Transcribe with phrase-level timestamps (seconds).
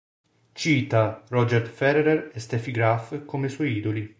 [0.55, 4.09] Cita Roger Federer e Steffi Graf come suoi idoli.